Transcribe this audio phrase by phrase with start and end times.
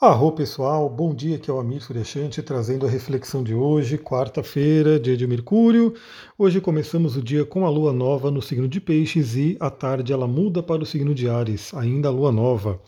[0.00, 4.98] Arro pessoal, bom dia, aqui é o Amir Suryashanti trazendo a reflexão de hoje, quarta-feira,
[4.98, 5.94] dia de Mercúrio.
[6.36, 10.12] Hoje começamos o dia com a lua nova no signo de Peixes e à tarde
[10.12, 12.82] ela muda para o signo de Ares, ainda a lua nova.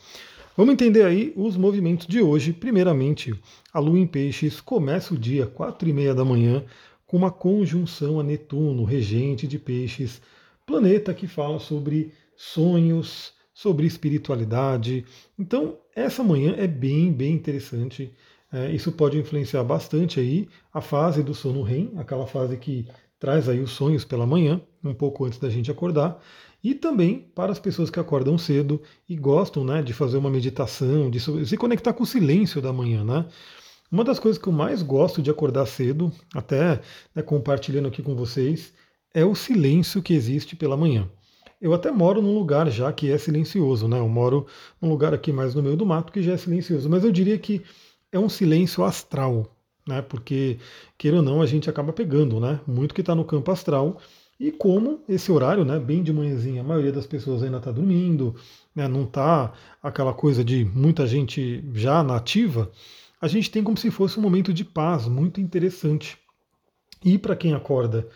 [0.56, 2.53] Vamos entender aí os movimentos de hoje.
[2.53, 3.32] Primeiramente,
[3.73, 6.64] a lua em Peixes começa o dia, quatro e meia da manhã,
[7.07, 10.20] com uma conjunção a Netuno, regente de Peixes,
[10.66, 15.02] planeta que fala sobre sonhos, sobre espiritualidade.
[15.39, 18.12] Então, essa manhã é bem, bem interessante.
[18.53, 22.86] É, isso pode influenciar bastante aí a fase do sono REM, aquela fase que
[23.18, 26.22] traz aí os sonhos pela manhã, um pouco antes da gente acordar.
[26.62, 31.11] E também para as pessoas que acordam cedo e gostam né, de fazer uma meditação,
[31.11, 33.05] de se conectar com o silêncio da manhã.
[33.05, 33.25] Né?
[33.91, 36.83] Uma das coisas que eu mais gosto de acordar cedo, até
[37.14, 38.75] né, compartilhando aqui com vocês,
[39.14, 41.11] é o silêncio que existe pela manhã.
[41.61, 43.98] Eu até moro num lugar já que é silencioso, né?
[43.98, 44.47] Eu moro
[44.81, 47.39] num lugar aqui mais no meio do mato que já é silencioso, mas eu diria
[47.39, 47.62] que
[48.12, 49.47] é um silêncio astral,
[49.87, 50.03] né?
[50.03, 50.59] Porque,
[50.98, 52.61] queira ou não, a gente acaba pegando, né?
[52.67, 53.98] Muito que está no campo astral.
[54.39, 58.35] E como esse horário, né, bem de manhãzinha, a maioria das pessoas ainda está dormindo,
[58.75, 62.70] né, não está aquela coisa de muita gente já nativa,
[63.19, 66.19] a gente tem como se fosse um momento de paz muito interessante.
[67.03, 68.07] E para quem acorda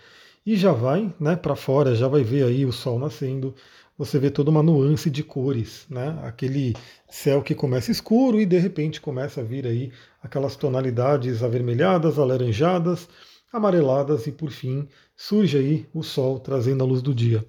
[0.45, 3.55] e já vai né, para fora, já vai ver aí o sol nascendo,
[4.01, 6.19] você vê toda uma nuance de cores, né?
[6.23, 6.75] Aquele
[7.07, 13.07] céu que começa escuro e de repente começa a vir aí aquelas tonalidades avermelhadas, alaranjadas,
[13.53, 17.45] amareladas e por fim surge aí o sol trazendo a luz do dia.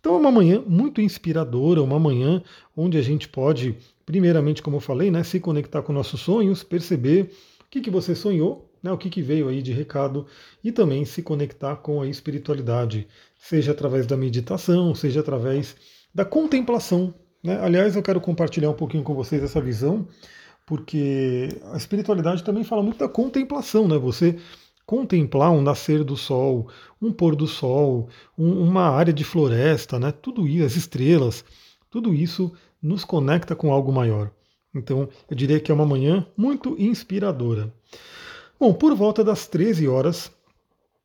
[0.00, 2.42] Então é uma manhã muito inspiradora, uma manhã
[2.76, 7.30] onde a gente pode, primeiramente, como eu falei, né, se conectar com nossos sonhos, perceber
[7.60, 10.26] o que, que você sonhou né, o que, que veio aí de recado
[10.62, 15.76] e também se conectar com a espiritualidade, seja através da meditação, seja através
[16.14, 17.14] da contemplação.
[17.42, 17.58] Né?
[17.60, 20.06] Aliás, eu quero compartilhar um pouquinho com vocês essa visão,
[20.66, 23.98] porque a espiritualidade também fala muito da contemplação, né?
[23.98, 24.38] Você
[24.86, 26.68] contemplar um nascer do sol,
[27.00, 30.12] um pôr do sol, um, uma área de floresta, né?
[30.12, 31.44] Tudo isso, as estrelas,
[31.90, 34.30] tudo isso nos conecta com algo maior.
[34.74, 37.72] Então, eu diria que é uma manhã muito inspiradora.
[38.62, 40.30] Bom, por volta das 13 horas,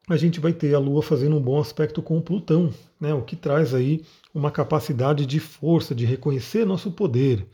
[0.08, 3.36] a gente vai ter a Lua fazendo um bom aspecto com Plutão, né, o que
[3.36, 7.48] traz aí uma capacidade de força, de reconhecer nosso poder.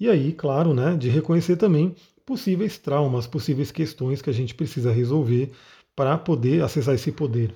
[0.00, 1.94] E aí, claro, né, de reconhecer também
[2.24, 5.52] possíveis traumas, possíveis questões que a gente precisa resolver
[5.94, 7.54] para poder acessar esse poder.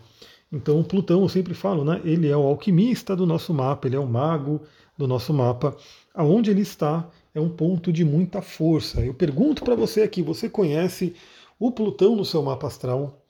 [0.53, 3.99] Então, Plutão, eu sempre falo, né, ele é o alquimista do nosso mapa, ele é
[3.99, 4.61] o mago
[4.95, 5.75] do nosso mapa.
[6.15, 9.01] Aonde ele está é um ponto de muita força.
[9.01, 11.15] Eu pergunto para você aqui, você conhece
[11.59, 13.25] o Plutão no seu mapa astral.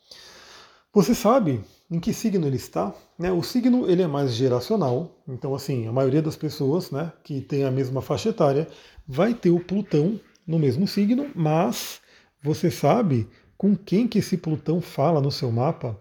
[0.92, 2.94] Você sabe em que signo ele está?
[3.18, 3.30] Né?
[3.32, 7.64] O signo ele é mais geracional, então assim, a maioria das pessoas né, que tem
[7.64, 8.68] a mesma faixa etária
[9.06, 12.00] vai ter o Plutão no mesmo signo, mas
[12.42, 15.98] você sabe com quem que esse Plutão fala no seu mapa?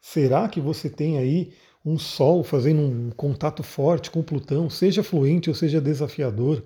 [0.00, 1.52] Será que você tem aí
[1.84, 6.64] um Sol fazendo um contato forte com Plutão, seja fluente ou seja desafiador?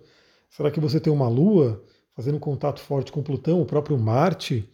[0.51, 1.83] Será que você tem uma Lua
[2.15, 4.69] fazendo contato forte com Plutão, o próprio Marte.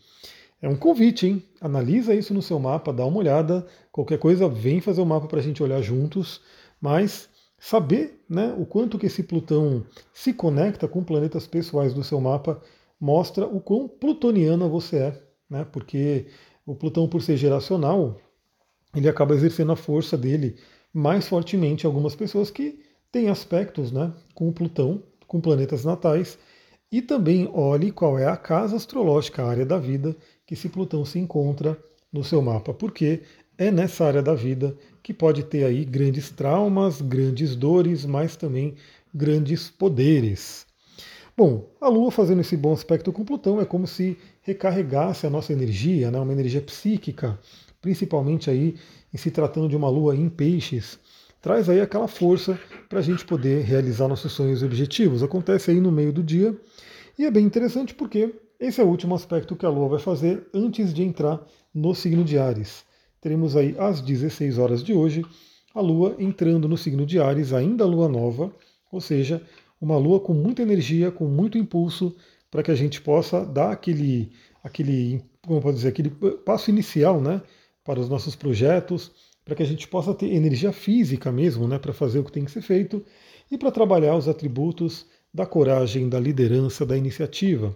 [0.61, 1.43] É um convite, hein?
[1.61, 3.67] Analisa isso no seu mapa, dá uma olhada.
[3.93, 6.41] Qualquer coisa, vem fazer o mapa para a gente olhar juntos.
[6.81, 7.29] Mas
[7.59, 12.61] saber né, o quanto que esse Plutão se conecta com planetas pessoais do seu mapa
[13.01, 15.23] mostra o quão plutoniana você é.
[15.49, 15.65] Né?
[15.65, 16.27] Porque
[16.67, 18.21] o Plutão, por ser geracional,
[18.95, 20.57] ele acaba exercendo a força dele
[20.93, 22.81] mais fortemente em algumas pessoas que
[23.13, 26.39] têm aspectos né, com o Plutão, com planetas natais,
[26.91, 30.17] e também olhe qual é a casa astrológica, a área da vida,
[30.47, 31.79] que esse Plutão se encontra
[32.13, 33.23] no seu mapa, porque
[33.59, 38.75] é nessa área da vida que pode ter aí grandes traumas, grandes dores, mas também
[39.15, 40.67] grandes poderes.
[41.37, 45.53] Bom, a Lua fazendo esse bom aspecto com Plutão é como se recarregasse a nossa
[45.53, 47.39] energia, né, uma energia psíquica,
[47.81, 48.75] principalmente aí
[49.13, 50.99] em se tratando de uma Lua em peixes,
[51.41, 55.23] traz aí aquela força para a gente poder realizar nossos sonhos e objetivos.
[55.23, 56.57] Acontece aí no meio do dia
[57.19, 60.47] e é bem interessante porque esse é o último aspecto que a Lua vai fazer
[60.53, 61.41] antes de entrar
[61.73, 62.85] no signo de Ares.
[63.21, 65.25] Teremos aí às 16 horas de hoje
[65.75, 68.53] a Lua entrando no signo de Ares, ainda a Lua nova,
[68.91, 69.43] ou seja,
[69.81, 72.17] uma Lua com muita energia, com muito impulso,
[72.51, 74.33] para que a gente possa dar aquele,
[74.63, 76.11] aquele, como pode dizer, aquele
[76.45, 77.43] passo inicial, né,
[77.85, 79.13] para os nossos projetos,
[79.49, 82.45] para que a gente possa ter energia física mesmo, né, para fazer o que tem
[82.45, 83.03] que ser feito
[83.51, 87.75] e para trabalhar os atributos da coragem, da liderança, da iniciativa.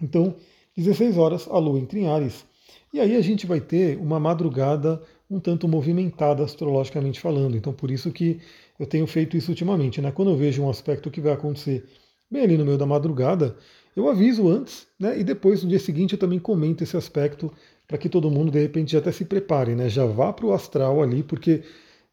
[0.00, 0.34] Então,
[0.74, 2.46] 16 horas, a Lua entra em Ares.
[2.90, 7.54] E aí a gente vai ter uma madrugada um tanto movimentada astrologicamente falando.
[7.54, 8.40] Então, por isso que
[8.80, 10.00] eu tenho feito isso ultimamente.
[10.00, 10.10] Né?
[10.10, 11.84] Quando eu vejo um aspecto que vai acontecer
[12.30, 13.58] bem ali no meio da madrugada,
[13.94, 15.18] eu aviso antes, né?
[15.18, 17.52] E depois, no dia seguinte, eu também comento esse aspecto
[17.88, 19.88] para que todo mundo, de repente, até se prepare, né?
[19.88, 21.62] Já vá para o astral ali, porque,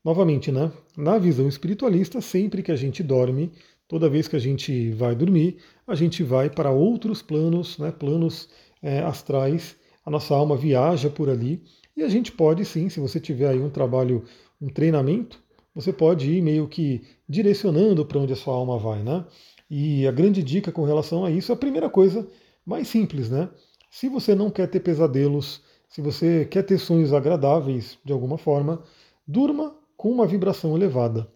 [0.04, 0.72] novamente, né?
[0.98, 3.52] Na visão espiritualista, sempre que a gente dorme,
[3.86, 7.92] toda vez que a gente vai dormir, a gente vai para outros planos, né?
[7.92, 8.50] Planos
[8.82, 9.76] é, astrais.
[10.06, 11.62] A nossa alma viaja por ali
[11.98, 14.24] e a gente pode sim, se você tiver aí um trabalho,
[14.62, 15.42] um treinamento,
[15.74, 19.26] você pode ir meio que direcionando para onde a sua alma vai, né?
[19.70, 22.28] E a grande dica com relação a isso, a primeira coisa
[22.66, 23.50] mais simples, né?
[23.90, 28.84] Se você não quer ter pesadelos, se você quer ter sonhos agradáveis de alguma forma,
[29.28, 31.28] durma com uma vibração elevada.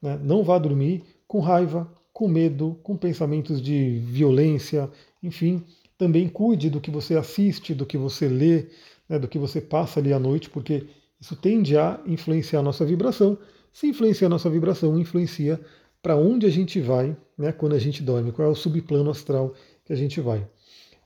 [0.00, 0.18] Né?
[0.22, 4.90] Não vá dormir com raiva, com medo, com pensamentos de violência,
[5.22, 5.64] enfim.
[5.96, 8.66] Também cuide do que você assiste, do que você lê,
[9.08, 10.86] né, do que você passa ali à noite, porque
[11.20, 13.38] isso tende a influenciar a nossa vibração
[13.74, 15.60] se influencia a nossa vibração, influencia
[16.00, 19.52] para onde a gente vai né, quando a gente dorme, qual é o subplano astral
[19.84, 20.46] que a gente vai.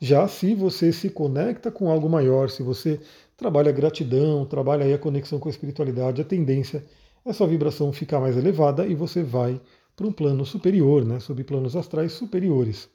[0.00, 3.00] Já se você se conecta com algo maior, se você
[3.36, 6.84] trabalha gratidão, trabalha aí a conexão com a espiritualidade, a tendência
[7.24, 9.60] é sua vibração ficar mais elevada e você vai
[9.96, 12.88] para um plano superior, né, subplanos astrais superiores.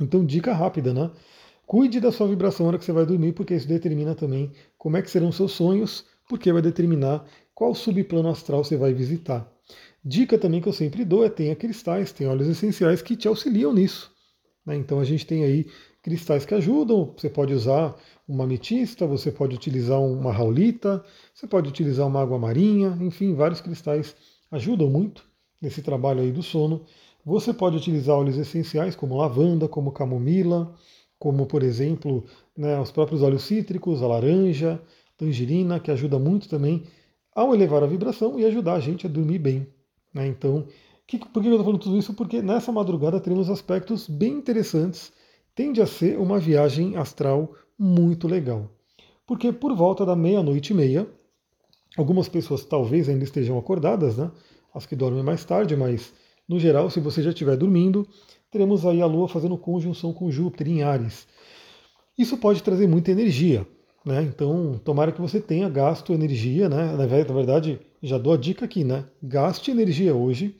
[0.00, 1.10] Então, dica rápida, né?
[1.66, 4.96] Cuide da sua vibração na hora que você vai dormir, porque isso determina também como
[4.96, 7.24] é que serão seus sonhos, porque vai determinar
[7.54, 9.50] qual subplano astral você vai visitar.
[10.04, 13.72] Dica também que eu sempre dou é tenha cristais, tem óleos essenciais que te auxiliam
[13.72, 14.10] nisso.
[14.66, 14.76] Né?
[14.76, 15.66] Então a gente tem aí
[16.02, 17.94] cristais que ajudam, você pode usar
[18.28, 23.60] uma ametista, você pode utilizar uma raulita, você pode utilizar uma água marinha, enfim, vários
[23.60, 24.14] cristais
[24.50, 25.24] ajudam muito
[25.60, 26.82] nesse trabalho aí do sono.
[27.24, 30.74] Você pode utilizar óleos essenciais como lavanda, como camomila,
[31.18, 32.24] como por exemplo
[32.56, 34.82] né, os próprios óleos cítricos, a laranja,
[35.16, 36.82] tangerina, que ajuda muito também
[37.34, 39.66] ao elevar a vibração e ajudar a gente a dormir bem.
[40.12, 40.26] Né?
[40.26, 40.66] Então,
[41.06, 42.14] que, por que eu estou falando tudo isso?
[42.14, 45.12] Porque nessa madrugada teremos aspectos bem interessantes.
[45.54, 48.70] Tende a ser uma viagem astral muito legal.
[49.26, 51.06] Porque por volta da meia-noite e meia,
[51.96, 54.30] algumas pessoas talvez ainda estejam acordadas, né?
[54.74, 56.12] as que dormem mais tarde, mas
[56.48, 58.06] no geral, se você já estiver dormindo,
[58.50, 61.26] teremos aí a Lua fazendo conjunção com Júpiter em Ares.
[62.18, 63.66] Isso pode trazer muita energia,
[64.04, 64.22] né?
[64.22, 66.96] Então, tomara que você tenha gasto energia, né?
[66.96, 69.04] Na verdade, já dou a dica aqui, né?
[69.22, 70.56] Gaste energia hoje,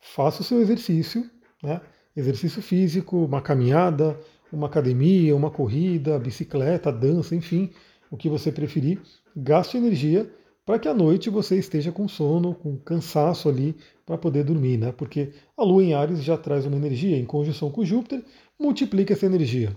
[0.00, 1.28] faça o seu exercício,
[1.62, 1.80] né?
[2.16, 4.18] Exercício físico, uma caminhada,
[4.56, 7.70] uma academia, uma corrida, bicicleta, dança, enfim,
[8.10, 9.00] o que você preferir.
[9.36, 10.30] Gaste energia
[10.64, 14.92] para que à noite você esteja com sono, com cansaço ali para poder dormir, né?
[14.92, 18.24] Porque a Lua em Ares já traz uma energia em conjunção com Júpiter,
[18.58, 19.76] multiplica essa energia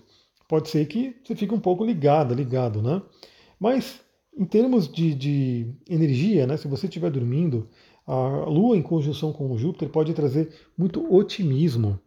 [0.49, 3.01] pode ser que você fique um pouco ligado, ligado, né?
[3.59, 4.01] Mas
[4.35, 7.69] em termos de, de energia, né, se você estiver dormindo,
[8.05, 11.99] a Lua em conjunção com Júpiter pode trazer muito otimismo,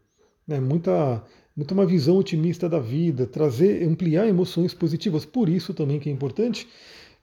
[0.47, 1.25] né, muita,
[1.57, 5.25] muita uma visão otimista da vida, trazer, ampliar emoções positivas.
[5.25, 6.67] Por isso também que é importante,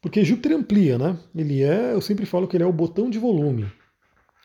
[0.02, 1.18] porque Júpiter amplia, né?
[1.36, 3.66] Ele é, eu sempre falo que ele é o botão de volume.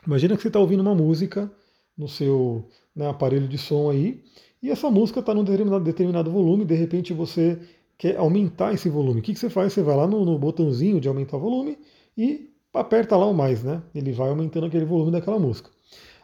[0.07, 1.51] Imagina que você está ouvindo uma música
[1.97, 4.23] no seu né, aparelho de som aí,
[4.63, 7.59] e essa música está num determinado, determinado volume, de repente você
[7.97, 9.21] quer aumentar esse volume.
[9.21, 9.73] O que, que você faz?
[9.73, 11.79] Você vai lá no, no botãozinho de aumentar o volume
[12.17, 13.83] e aperta lá o mais, né?
[13.95, 15.71] Ele vai aumentando aquele volume daquela música.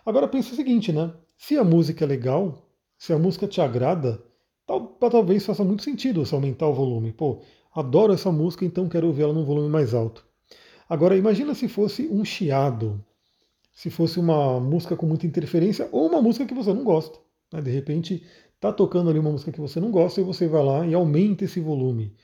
[0.05, 1.13] Agora pensa o seguinte, né?
[1.37, 2.70] Se a música é legal,
[3.01, 4.23] se a música te agrada,
[4.67, 7.15] tal, talvez faça muito sentido você aumentar o volume.
[7.15, 7.41] Pô,
[7.75, 10.23] adoro essa música, então quero ouvir ela num volume mais alto.
[10.87, 13.03] Agora imagina se fosse um chiado,
[13.73, 17.19] se fosse uma música com muita interferência ou uma música que você não gosta.
[17.51, 17.63] Né?
[17.63, 18.23] De repente,
[18.55, 21.47] está tocando ali uma música que você não gosta e você vai lá e aumenta
[21.47, 22.15] esse volume.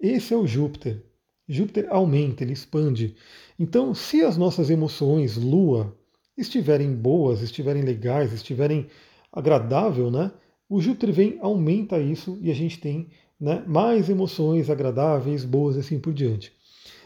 [0.00, 1.00] Esse é o Júpiter.
[1.48, 3.14] Júpiter aumenta, ele expande.
[3.56, 5.96] Então, se as nossas emoções, Lua,
[6.36, 8.88] estiverem boas, estiverem legais, estiverem
[9.34, 10.30] agradável, né?
[10.68, 15.80] O Júpiter vem, aumenta isso e a gente tem né, mais emoções agradáveis, boas e
[15.80, 16.52] assim por diante.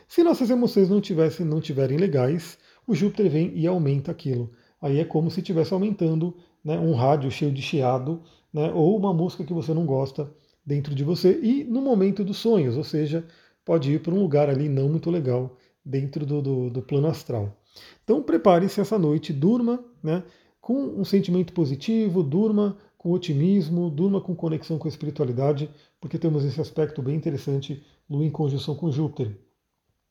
[0.07, 4.51] Se nossas emoções não, tivessem, não tiverem legais, o Júpiter vem e aumenta aquilo.
[4.81, 9.13] Aí é como se estivesse aumentando né, um rádio cheio de chiado, né, ou uma
[9.13, 10.31] música que você não gosta
[10.65, 13.27] dentro de você, e no momento dos sonhos, ou seja,
[13.65, 17.57] pode ir para um lugar ali não muito legal dentro do, do, do plano astral.
[18.05, 20.23] Então prepare-se essa noite, durma né,
[20.69, 26.45] com um sentimento positivo, durma com otimismo, durma com conexão com a espiritualidade, porque temos
[26.45, 29.35] esse aspecto bem interessante, Lua em conjunção com Júpiter.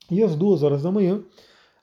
[0.10, 1.24] E às duas horas da manhã,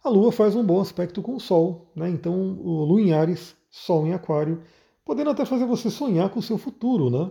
[0.02, 2.10] a Lua faz um bom aspecto com o Sol, né?
[2.10, 4.60] então Lua em Ares Sol em Aquário,
[5.04, 7.30] podendo até fazer você sonhar com o seu futuro, né?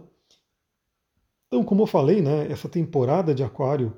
[1.47, 3.93] Então, como eu falei, né, essa temporada de Aquário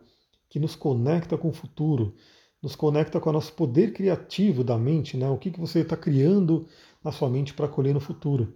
[0.50, 2.16] que nos conecta com o futuro,
[2.62, 5.30] nos conecta com o nosso poder criativo da mente, né?
[5.30, 6.66] O que, que você está criando
[7.06, 8.52] na sua mente para colher no futuro.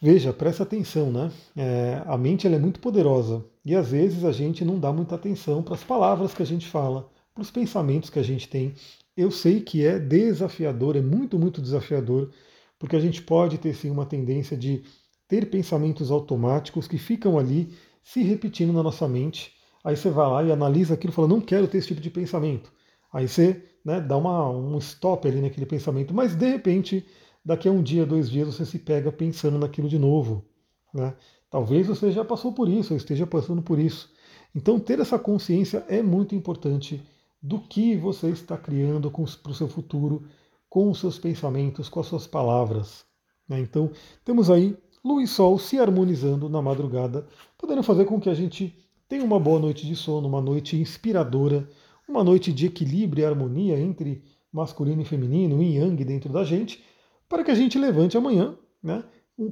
[0.00, 1.30] Veja, presta atenção, né?
[1.54, 5.14] É, a mente ela é muito poderosa e às vezes a gente não dá muita
[5.14, 8.74] atenção para as palavras que a gente fala, para os pensamentos que a gente tem.
[9.14, 12.30] Eu sei que é desafiador, é muito, muito desafiador,
[12.78, 14.82] porque a gente pode ter sim uma tendência de
[15.28, 19.52] ter pensamentos automáticos que ficam ali se repetindo na nossa mente.
[19.84, 22.10] Aí você vai lá e analisa aquilo e fala, não quero ter esse tipo de
[22.10, 22.72] pensamento.
[23.16, 27.02] Aí você né, dá uma, um stop ali naquele pensamento, mas de repente
[27.42, 30.44] daqui a um dia, dois dias, você se pega pensando naquilo de novo.
[30.92, 31.14] Né?
[31.48, 34.12] Talvez você já passou por isso, ou esteja passando por isso.
[34.54, 37.02] Então, ter essa consciência é muito importante
[37.40, 40.24] do que você está criando para o seu futuro,
[40.68, 43.06] com os seus pensamentos, com as suas palavras.
[43.48, 43.60] Né?
[43.60, 43.90] Então,
[44.26, 48.76] temos aí Lua e Sol se harmonizando na madrugada, podendo fazer com que a gente
[49.08, 51.66] tenha uma boa noite de sono, uma noite inspiradora,
[52.08, 54.22] uma noite de equilíbrio e harmonia entre
[54.52, 56.82] masculino e feminino, yin yang dentro da gente,
[57.28, 59.04] para que a gente levante amanhã, né,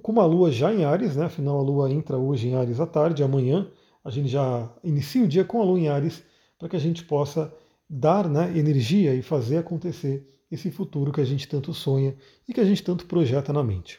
[0.03, 2.87] com uma lua já em Ares, né, afinal a lua entra hoje em Ares à
[2.87, 3.69] tarde, amanhã
[4.05, 6.23] a gente já inicia o dia com a lua em Ares,
[6.59, 7.53] para que a gente possa
[7.89, 12.15] dar né, energia e fazer acontecer esse futuro que a gente tanto sonha
[12.49, 13.99] e que a gente tanto projeta na mente.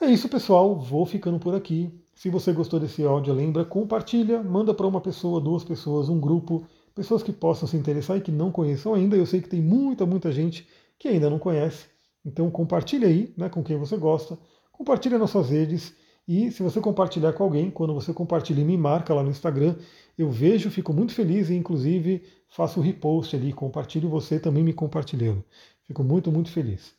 [0.00, 0.78] É isso, pessoal.
[0.78, 1.90] Vou ficando por aqui.
[2.14, 6.66] Se você gostou desse áudio, lembra, compartilha, manda para uma pessoa, duas pessoas, um grupo,
[6.94, 9.16] pessoas que possam se interessar e que não conheçam ainda.
[9.16, 10.66] Eu sei que tem muita, muita gente
[10.98, 11.86] que ainda não conhece.
[12.24, 14.38] Então compartilhe aí né, com quem você gosta,
[14.72, 15.94] compartilhe nas suas redes
[16.28, 19.74] e se você compartilhar com alguém, quando você compartilha e me marca lá no Instagram,
[20.16, 24.72] eu vejo, fico muito feliz e inclusive faço o repost ali, compartilho você também me
[24.72, 25.44] compartilhando.
[25.86, 26.94] Fico muito, muito feliz.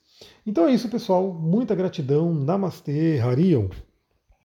[0.45, 1.33] Então é isso, pessoal.
[1.33, 2.33] Muita gratidão.
[2.33, 3.69] Namastê, Harion.